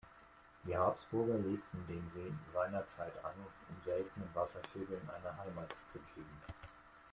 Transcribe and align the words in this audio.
Die 0.65 0.75
Habsburger 0.75 1.35
legten 1.35 1.85
den 1.87 2.09
See 2.15 2.33
seinerzeit 2.55 3.11
an, 3.23 3.33
um 3.69 3.81
seltenen 3.83 4.27
Wasservögeln 4.33 5.07
eine 5.07 5.37
Heimat 5.37 5.75
zu 5.85 5.99
geben. 6.15 6.41